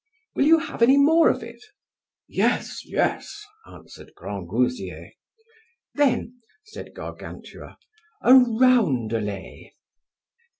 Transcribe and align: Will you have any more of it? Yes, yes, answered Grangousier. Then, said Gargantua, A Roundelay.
Will 0.33 0.45
you 0.45 0.57
have 0.57 0.81
any 0.81 0.97
more 0.97 1.29
of 1.29 1.43
it? 1.43 1.63
Yes, 2.27 2.81
yes, 2.83 3.45
answered 3.67 4.13
Grangousier. 4.17 5.11
Then, 5.93 6.41
said 6.63 6.95
Gargantua, 6.95 7.77
A 8.23 8.33
Roundelay. 8.33 9.73